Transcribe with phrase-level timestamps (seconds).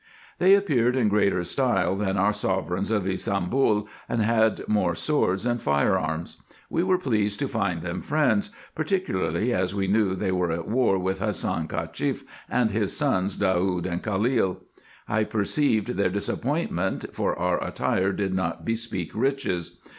[0.39, 5.61] They appeared in greater style than our sovereigns of Ybsambul, and had more swords and
[5.61, 6.37] fire arms.
[6.71, 10.97] We were pleased to find them friends, particularly as we knew they were at war
[10.97, 14.61] with Hassan CachefF and his sons Daoud and Khalil.
[15.07, 19.77] I perceived their disap pointment, for our attire did not bespeak riches.